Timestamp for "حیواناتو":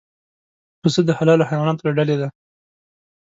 1.49-1.85